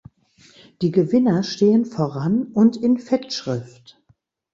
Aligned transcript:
Die 0.81 0.89
Gewinner 0.89 1.43
stehen 1.43 1.85
voran 1.85 2.47
und 2.55 2.75
in 2.75 2.97
Fettschrift. 2.97 4.01